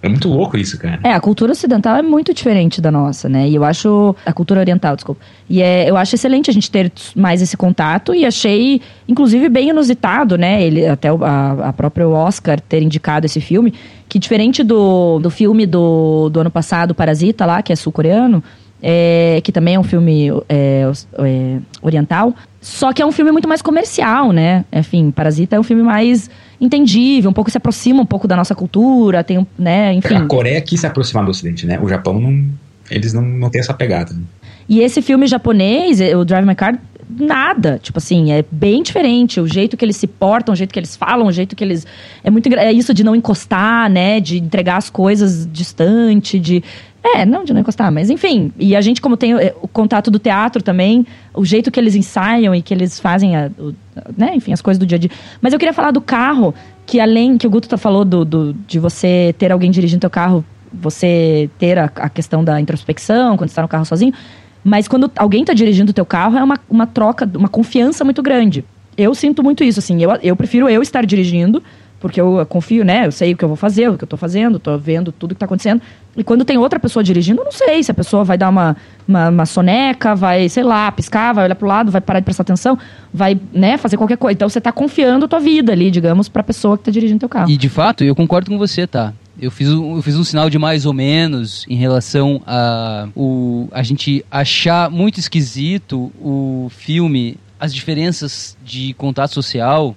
[0.01, 0.99] É muito louco isso, cara.
[1.03, 3.49] É, a cultura ocidental é muito diferente da nossa, né?
[3.49, 4.15] E eu acho.
[4.25, 5.21] A cultura oriental, desculpa.
[5.49, 9.69] E é, eu acho excelente a gente ter mais esse contato e achei, inclusive, bem
[9.69, 10.63] inusitado, né?
[10.63, 13.73] Ele, até o- a, a própria Oscar ter indicado esse filme,
[14.07, 18.41] que diferente do, do filme do, do ano passado, Parasita, lá, que é sul-coreano,
[18.81, 20.83] é, que também é um filme é,
[21.19, 24.65] é, oriental, só que é um filme muito mais comercial, né?
[24.71, 28.53] Enfim, Parasita é um filme mais entendível, um pouco se aproxima um pouco da nossa
[28.53, 30.15] cultura, tem, né, enfim.
[30.15, 31.79] A Coreia quis se aproximar do Ocidente, né?
[31.81, 32.45] O Japão não.
[32.89, 34.13] Eles não, não têm essa pegada.
[34.13, 34.21] né?
[34.67, 37.79] E esse filme japonês, o Drive My Car, nada.
[37.81, 39.39] Tipo assim, é bem diferente.
[39.39, 41.87] O jeito que eles se portam, o jeito que eles falam, o jeito que eles.
[42.23, 44.19] É muito É isso de não encostar, né?
[44.19, 46.63] De entregar as coisas distante, de.
[47.01, 48.51] É, não de não encostar, mas enfim.
[48.59, 51.95] E a gente, como tem é, o contato do teatro também, o jeito que eles
[51.95, 53.73] ensaiam e que eles fazem, a, o-
[54.17, 54.31] né?
[54.35, 55.09] Enfim, as coisas do dia a dia.
[55.41, 56.53] Mas eu queria falar do carro,
[56.85, 60.09] que além que o Guto tá falou do, do- de você ter alguém dirigindo teu
[60.09, 64.13] carro, você ter a, a questão da introspecção, quando você tá no carro sozinho.
[64.61, 68.21] Mas quando alguém tá dirigindo o teu carro, é uma, uma troca, uma confiança muito
[68.21, 68.65] grande.
[68.97, 70.03] Eu sinto muito isso, assim.
[70.03, 71.63] Eu, eu prefiro eu estar dirigindo,
[71.99, 73.05] porque eu confio, né?
[73.05, 75.35] Eu sei o que eu vou fazer, o que eu tô fazendo, tô vendo tudo
[75.35, 75.81] que tá acontecendo.
[76.15, 78.75] E quando tem outra pessoa dirigindo, eu não sei se a pessoa vai dar uma,
[79.07, 82.43] uma, uma soneca, vai, sei lá, piscar, vai olhar pro lado, vai parar de prestar
[82.43, 82.77] atenção,
[83.13, 84.33] vai, né, fazer qualquer coisa.
[84.33, 87.29] Então você tá confiando a tua vida ali, digamos, pra pessoa que tá dirigindo teu
[87.29, 87.49] carro.
[87.49, 89.13] E de fato, eu concordo com você, tá?
[89.41, 93.69] Eu fiz, um, eu fiz um sinal de mais ou menos em relação a o,
[93.71, 99.95] a gente achar muito esquisito o filme, as diferenças de contato social,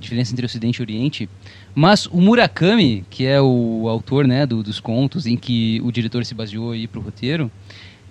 [0.00, 1.28] diferença entre Ocidente e Oriente.
[1.74, 6.24] Mas o Murakami, que é o autor né, do- dos contos em que o diretor
[6.24, 7.50] se baseou aí pro roteiro,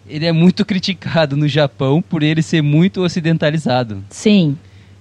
[0.08, 4.04] ele é muito criticado no Japão por ele ser muito ocidentalizado.
[4.10, 4.58] Sim.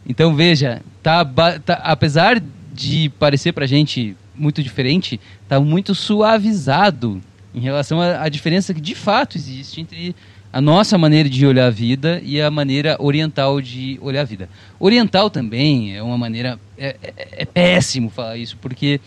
[0.06, 7.20] Então veja, tá, tá- apesar de parecer pra gente muito diferente, tá muito suavizado
[7.54, 10.14] em relação à diferença que de fato existe entre
[10.58, 14.48] a nossa maneira de olhar a vida e a maneira oriental de olhar a vida.
[14.80, 19.00] Oriental também é uma maneira é, é- é péssimo falar isso porque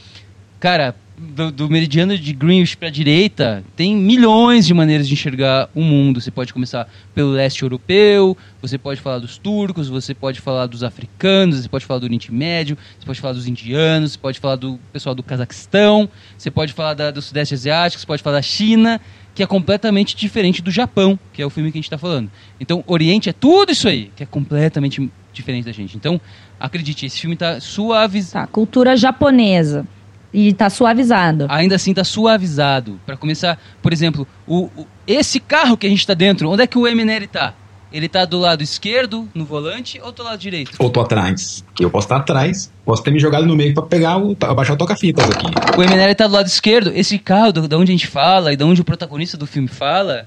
[0.61, 5.81] cara do, do meridiano de Greenwich para direita tem milhões de maneiras de enxergar o
[5.81, 6.21] mundo.
[6.21, 10.83] Você pode começar pelo leste europeu, você pode falar dos turcos, você pode falar dos
[10.83, 14.55] africanos, você pode falar do Oriente Médio, você pode falar dos indianos, você pode falar
[14.55, 18.41] do pessoal do Cazaquistão, você pode falar da- do Sudeste Asiático, você pode falar da
[18.41, 18.99] China,
[19.33, 22.29] que é completamente diferente do Japão, que é o filme que a gente está falando.
[22.59, 25.95] Então, Oriente é tudo isso aí, que é completamente diferente da gente.
[25.95, 26.19] Então,
[26.59, 28.47] acredite, esse filme está suavizado.
[28.47, 29.85] Tá, cultura japonesa.
[30.33, 31.45] E tá suavizado.
[31.49, 32.99] Ainda assim tá suavizado.
[33.05, 36.67] Pra começar, por exemplo, o, o- esse carro que a gente tá dentro, onde é
[36.67, 37.53] que o Emineri tá?
[37.91, 40.77] Ele tá do lado esquerdo, no volante, ou do lado direito?
[40.79, 41.63] Ou tô atrás.
[41.79, 42.71] Eu posso estar atrás.
[42.85, 44.35] Posso ter me jogado no meio pra pegar o.
[44.41, 45.47] abaixar o toca-fitas aqui.
[45.77, 46.91] O Emineri tá do lado esquerdo.
[46.95, 49.67] Esse carro, do, da onde a gente fala e da onde o protagonista do filme
[49.67, 50.25] fala,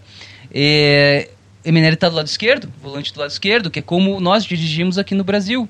[0.53, 1.31] é,
[1.65, 5.15] Emineri tá do lado esquerdo, volante do lado esquerdo, que é como nós dirigimos aqui
[5.15, 5.67] no Brasil.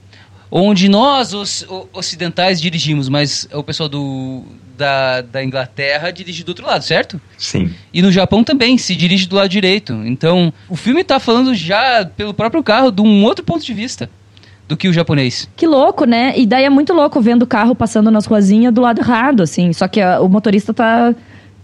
[0.50, 4.44] Onde nós, os ocidentais, dirigimos, mas o pessoal do,
[4.76, 7.20] da, da Inglaterra dirige do outro lado, certo?
[7.36, 7.72] Sim.
[7.92, 9.92] E no Japão também, se dirige do lado direito.
[10.04, 14.08] Então, o filme tá falando já, pelo próprio carro, de um outro ponto de vista
[14.66, 15.48] do que o japonês.
[15.56, 16.32] Que louco, né?
[16.36, 19.72] E daí é muito louco vendo o carro passando nas ruazinhas do lado errado, assim.
[19.72, 21.14] Só que ah, o motorista tá,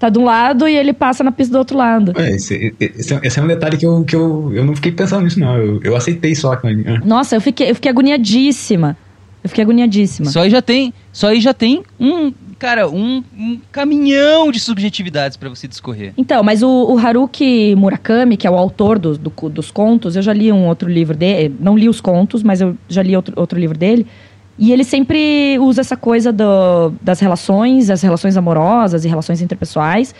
[0.00, 2.12] tá de um lado e ele passa na pista do outro lado.
[2.16, 4.90] É, esse, esse, é- esse é um detalhe que eu, que eu, eu não fiquei
[4.90, 5.56] pensando nisso, não.
[5.56, 6.54] Eu, eu aceitei só.
[6.54, 6.60] ah,
[7.04, 8.96] Nossa, eu fiquei, eu fiquei agoniadíssima.
[9.44, 10.28] Eu fiquei agoniadíssima.
[10.30, 15.36] Só aí já tem, só aí já tem um, cara, um, um caminhão de subjetividades
[15.36, 16.12] pra você discorrer.
[16.16, 20.20] Então, mas o, o Haruki Murakami, que é o autor do- do- dos contos, eu
[20.22, 21.54] já li um outro livro dele.
[21.58, 24.06] Não li os contos, mas eu já li outro, outro livro dele.
[24.60, 30.14] E ele sempre usa essa coisa do- das relações, as relações amorosas e relações interpessoais.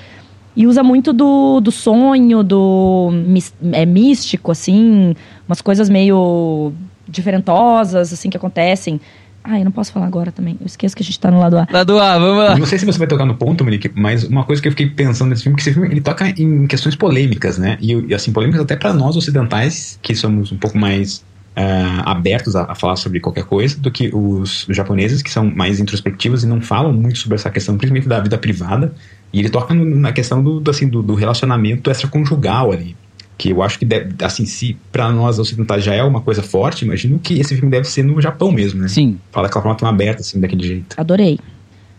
[0.57, 5.15] E usa muito do, do sonho, do mis- é, místico, assim,
[5.47, 6.73] umas coisas meio
[7.07, 9.01] diferentosas, assim, que acontecem.
[9.45, 10.57] Ah, eu não posso falar agora também.
[10.61, 11.67] Eu esqueço que a gente tá no lado A.
[11.71, 12.59] Lado A, vamos lá.
[12.59, 14.87] Não sei se você vai tocar no ponto, Monique, mas uma coisa que eu fiquei
[14.89, 17.79] pensando nesse filme, que esse filme ele toca em questões polêmicas, né?
[17.81, 21.25] E, e, assim, polêmicas até pra nós ocidentais, que somos um pouco mais
[21.57, 25.81] ah, abertos a, a falar sobre qualquer coisa, do que os, japoneses, que são mais
[25.81, 28.95] introspectivos e não falam muito sobre essa questão, principalmente da vida privada.
[29.33, 32.97] E ele toca no- na questão do, do, assim, do, do relacionamento extraconjugal ali.
[33.39, 36.85] Que eu acho que, deve, assim, se pra nós ocidentais já é uma coisa forte,
[36.85, 38.89] imagino que esse filme deve ser no Japão mesmo, né?
[38.89, 39.19] Sim.
[39.33, 40.95] Fala daquela forma tão aberta, assim, daquele jeito.
[40.99, 41.39] Adorei.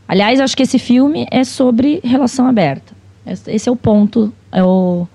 [0.08, 2.94] Aliás, acho que esse filme é sobre relação aberta.
[3.26, 5.08] Esse é o ponto, é o,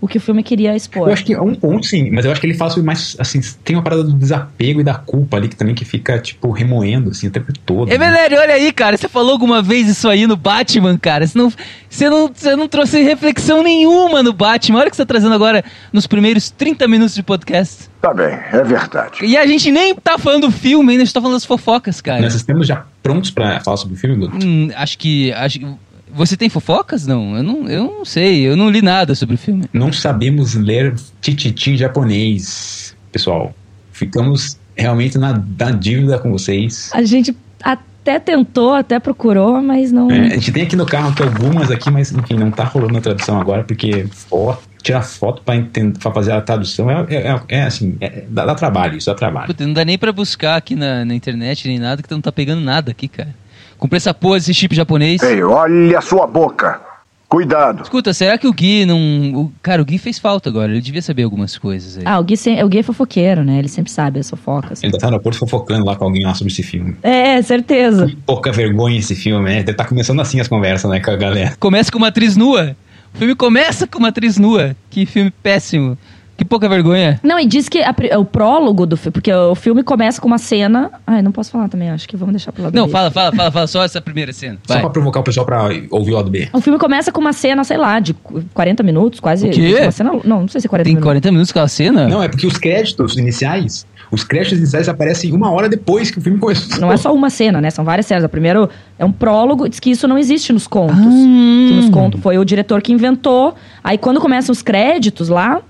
[0.00, 1.08] o que o filme queria expor.
[1.08, 3.16] Eu acho que é um ponto, sim, mas eu acho que ele fala sobre mais,
[3.18, 6.50] assim, tem uma parada do desapego e da culpa ali que também que fica, tipo,
[6.50, 7.92] remoendo, assim, o tempo todo.
[7.92, 8.96] É verdade, olha aí, cara.
[8.96, 11.26] Você falou alguma vez isso aí no Batman, cara.
[11.26, 11.52] Você não,
[11.88, 14.78] você não, você não trouxe reflexão nenhuma no Batman.
[14.78, 17.90] Olha o que você tá trazendo agora nos primeiros 30 minutos de podcast.
[18.00, 19.18] Tá bem, é verdade.
[19.24, 22.00] E a gente nem tá falando do filme ainda, a gente tá falando das fofocas,
[22.00, 22.22] cara.
[22.22, 24.44] Nós estamos já prontos pra falar sobre o filme, Guto?
[24.44, 25.30] Hum, acho que.
[25.32, 27.06] Acho, que- você tem fofocas?
[27.06, 28.46] Não, eu não, eu não sei.
[28.46, 29.64] Eu não li nada sobre o filme.
[29.72, 33.54] Não sabemos ler tititi em japonês, pessoal.
[33.92, 36.90] Ficamos realmente na, na dívida com vocês.
[36.92, 40.10] A gente até tentou, até procurou, mas não.
[40.10, 42.96] É, a gente tem aqui no carro aqui algumas aqui, mas enfim, não tá rolando
[42.96, 47.14] a tradução agora, porque foto, tirar foto pra, entender, pra fazer a tradução é, é,
[47.28, 49.46] é- é assim, é- dá, dá trabalho, isso dá trabalho.
[49.48, 52.32] Puta, não dá nem pra buscar aqui na, na internet nem nada, que não tá
[52.32, 53.34] pegando nada aqui, cara.
[53.80, 55.20] Comprei essa porra desse chip japonês.
[55.22, 56.80] Ei, olha a sua boca.
[57.28, 57.84] Cuidado.
[57.84, 58.98] Escuta, será que o Gui não.
[59.34, 60.72] o- cara, o Gui fez falta agora.
[60.72, 62.02] Ele devia saber algumas coisas aí.
[62.04, 63.58] Ah, o Gui, sem- o Gui é fofoqueiro, né?
[63.60, 64.82] Ele sempre sabe as fofocas.
[64.82, 66.96] Ele tá no aeroporto fofocando lá com alguém lá sobre esse filme.
[67.04, 68.10] É, certeza.
[68.26, 69.62] Pouca vergonha esse filme, né?
[69.62, 71.54] Tá começando assim as conversas, né, com a galera.
[71.60, 72.76] Começa com uma atriz nua.
[73.14, 74.74] O filme começa com uma atriz nua.
[74.90, 75.96] Que filme péssimo.
[76.40, 77.20] Que pouca vergonha.
[77.22, 80.38] Não, e diz que a o prólogo do filme, porque o filme começa com uma
[80.38, 80.90] cena.
[81.06, 82.92] Ai, não posso falar também, acho que vamos deixar pro lado Não, B.
[82.92, 84.56] fala, fala, fala, fala só essa primeira cena.
[84.66, 84.82] Só Vai.
[84.82, 86.48] pra provocar o pessoal pra ouvir o lado B.
[86.54, 88.14] O filme começa com uma cena, sei lá, de
[88.54, 89.48] 40 minutos, quase.
[89.48, 89.80] O quê?
[89.82, 91.04] Uma cena, não, não sei se é 40 Tem minutos.
[91.08, 92.08] 40 minutos aquela cena?
[92.08, 96.22] Não, é porque os créditos iniciais, os créditos iniciais aparecem uma hora depois que o
[96.22, 96.80] filme começou.
[96.80, 97.68] Não é só uma cena, né?
[97.68, 98.24] São várias cenas.
[98.24, 98.66] O primeiro
[98.98, 100.96] é um prólogo, diz que isso não existe nos contos.
[100.96, 101.68] Ah.
[101.68, 103.54] Que nos contos foi o diretor que inventou.
[103.84, 105.60] Aí quando começam os créditos lá,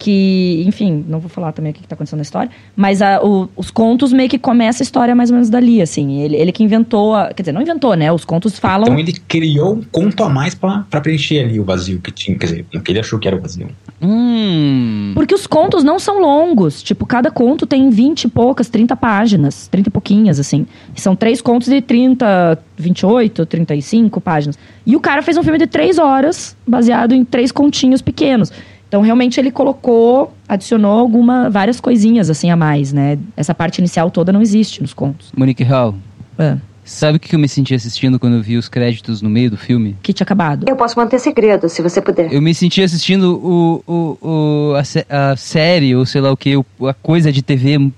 [0.00, 3.50] que, enfim, não vou falar também o que está acontecendo na história, mas a- o-
[3.54, 6.22] os contos meio que começa a história mais ou menos dali, assim.
[6.22, 8.10] Ele, ele que inventou, a- quer dizer, não inventou, né?
[8.10, 8.84] Os contos falam.
[8.88, 12.36] Então ele criou um conto a mais pra, pra preencher ali o vazio que tinha,
[12.38, 13.68] quer dizer, o que ele achou que era o vazio.
[14.02, 15.12] Hum.
[15.14, 16.82] Porque os contos não são longos.
[16.82, 19.68] Tipo, cada conto tem 20 e poucas, 30 páginas.
[19.68, 20.66] 30 e pouquinhas, assim.
[20.94, 24.58] São três contos de 30, 28, 35 páginas.
[24.86, 28.50] E o cara fez um filme de três horas, baseado em três continhos pequenos.
[28.90, 33.16] Então, realmente, ele colocou, adicionou alguma, várias coisinhas, assim, a mais, né?
[33.36, 35.30] Essa parte inicial toda não existe nos contos.
[35.36, 35.94] Monique Hall,
[36.36, 36.56] É.
[36.84, 39.56] sabe o que eu me senti assistindo quando eu vi os créditos no meio do
[39.56, 39.96] filme?
[40.02, 40.66] Que tinha acabado.
[40.68, 42.32] Eu posso manter segredo, se você puder.
[42.32, 46.54] Eu me senti assistindo o, o, o, a, a série, ou sei lá o que,
[46.88, 47.92] a coisa de TV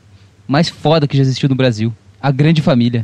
[0.47, 1.91] mais foda que já existiu no Brasil.
[2.21, 3.03] A Grande Família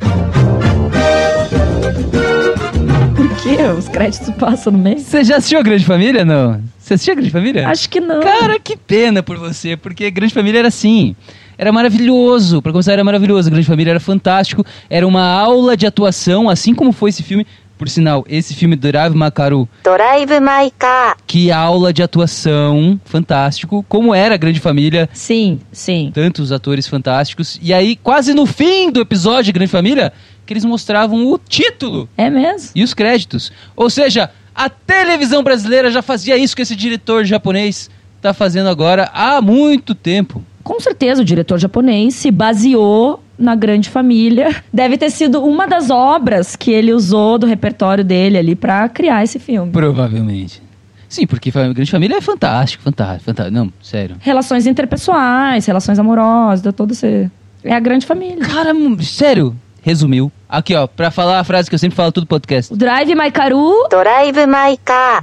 [3.78, 4.98] os créditos passam no meio.
[4.98, 6.60] Você já assistiu a Grande Família, não?
[6.78, 7.68] Você assistia a Grande Família?
[7.68, 8.20] Acho que não.
[8.20, 11.14] Cara, que pena por você, porque Grande Família era assim
[11.58, 12.62] era maravilhoso.
[12.62, 13.48] Para começar, era maravilhoso.
[13.48, 14.64] A Grande Família era fantástico.
[14.88, 17.44] Era uma aula de atuação, assim como foi esse filme.
[17.76, 19.68] Por sinal, esse filme Doraive Makaru.
[19.84, 21.16] Doraive Maika.
[21.26, 23.84] Que aula de atuação, fantástico.
[23.88, 25.08] Como era a Grande Família.
[25.12, 26.10] Sim, sim.
[26.12, 27.58] Tantos atores fantásticos.
[27.62, 30.12] E aí, quase no fim do episódio de Grande Família,
[30.48, 32.70] que eles mostravam o título É mesmo?
[32.74, 33.52] e os créditos.
[33.76, 39.10] Ou seja, a televisão brasileira já fazia isso que esse diretor japonês está fazendo agora
[39.12, 40.42] há muito tempo.
[40.64, 44.56] Com certeza o diretor japonês se baseou na Grande Família.
[44.72, 49.22] Deve ter sido uma das obras que ele usou do repertório dele ali pra criar
[49.22, 49.70] esse filme.
[49.70, 50.62] Provavelmente.
[51.08, 53.54] Sim, porque a Grande Família é fantástico, fantástico, fantástico.
[53.56, 54.16] Não, sério.
[54.20, 57.30] Relações interpessoais, relações amorosas, deu todo esse...
[57.62, 58.38] É a Grande Família.
[58.38, 59.54] Cara, sério.
[59.82, 60.30] Resumiu.
[60.48, 62.74] Aqui, ó, pra falar a frase que eu sempre falo todo podcast.
[62.74, 63.86] Drive My Karu.
[63.90, 64.78] Drive My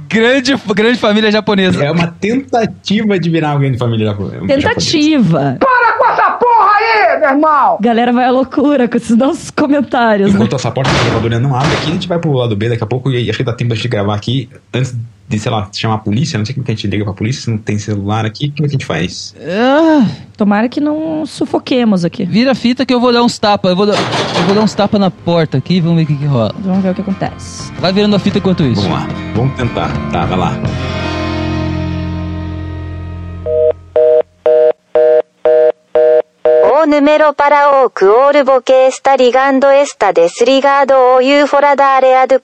[0.08, 1.84] Grande, grande família japonesa.
[1.84, 4.46] É uma tentativa de virar alguém de família japonesa.
[4.46, 5.56] Tentativa.
[5.58, 7.78] Para com essa porra aí, meu irmão!
[7.80, 10.32] Galera vai à loucura com esses nossos comentários.
[10.32, 10.56] Enquanto né?
[10.56, 12.86] essa porta da gravadora não abre aqui, a gente vai pro lado B daqui a
[12.86, 14.94] pouco e acho que dá tempo de gravar aqui antes
[15.28, 17.42] de, sei lá, chamar a polícia, não sei como que a gente liga pra polícia,
[17.42, 19.34] se não tem celular aqui, como é que a gente faz?
[19.40, 22.24] Ah, tomara que não sufoquemos aqui.
[22.24, 24.62] Vira a fita que eu vou dar uns tapas, eu vou dar, eu vou dar
[24.62, 26.54] uns tapas na porta aqui, vamos ver o que, que rola.
[26.58, 27.72] Vamos ver o que acontece.
[27.80, 28.82] Vai virando a fita enquanto isso.
[28.82, 30.60] Vamos lá, vamos tentar, tá, vai lá.
[36.86, 38.30] número para o cuol
[38.88, 42.40] está ligando esta desligado o ufora da área do.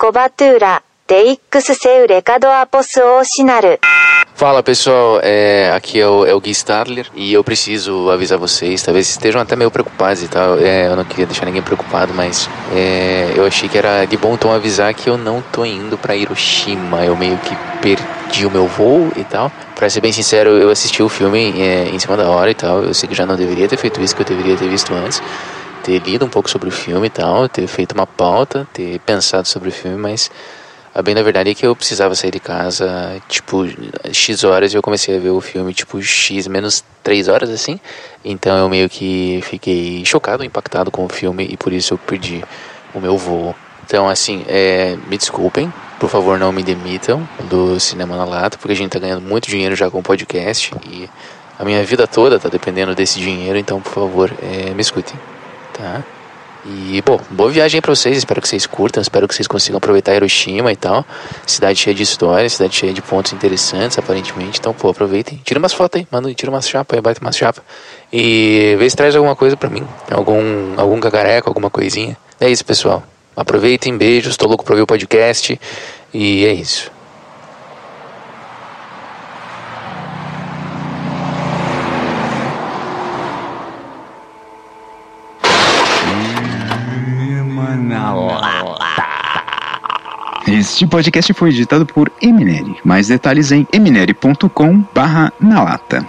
[4.35, 8.83] Fala pessoal, é, aqui é o, é o, Gui Stadler e eu preciso avisar vocês,
[8.83, 12.49] talvez estejam até meio preocupados e tal, é, eu não queria deixar ninguém preocupado, mas
[12.75, 16.17] é, eu achei que era de bom tom avisar que eu não tô indo para
[16.17, 19.53] Hiroshima, eu meio que perdi o meu voo e tal.
[19.77, 22.83] Pra ser bem sincero, eu assisti o filme é, em cima da hora e tal,
[22.83, 25.23] eu sei que já não deveria ter feito isso, que eu deveria ter visto antes.
[25.83, 29.49] Ter lido um pouco sobre o filme e tal, ter feito uma pauta, ter pensado
[29.49, 30.31] sobre o filme, mas
[30.95, 33.65] a bem da verdade é que eu precisava sair de casa, tipo,
[34.13, 37.81] X horas e eu comecei a ver o filme, tipo, X menos 3 horas, assim.
[38.23, 42.45] Então eu meio que fiquei chocado, impactado com o filme e por isso eu perdi
[42.95, 43.55] o meu voo.
[43.87, 48.73] Então, assim, é, me desculpem, por favor não me demitam do Cinema na Lata, porque
[48.73, 51.09] a gente tá ganhando muito dinheiro já com o podcast e
[51.59, 55.19] a minha vida toda tá dependendo desse dinheiro, então, por favor, é, me escutem,
[55.73, 56.03] tá?
[56.65, 58.17] E, bom, boa viagem para vocês.
[58.17, 59.01] Espero que vocês curtam.
[59.01, 61.05] Espero que vocês consigam aproveitar Hiroshima e tal.
[61.45, 64.61] Cidade cheia de histórias, cidade cheia de pontos interessantes, aparentemente.
[64.61, 65.41] Então, pô, aproveitem.
[65.45, 67.65] Tira umas fotos aí, manda, tira umas chapas aí, bate umas chapas.
[68.13, 69.85] E vê se traz alguma coisa para mim.
[70.09, 72.17] Algum, algum cagareco, alguma coisinha.
[72.41, 73.03] É isso, pessoal.
[73.35, 74.37] Aproveitem, beijos.
[74.37, 75.61] Tô louco pra ver o podcast.
[76.15, 76.92] E é isso.
[90.53, 92.77] Este podcast foi editado por Eminere.
[92.85, 96.07] Mais detalhes em eminere.com barra na lata.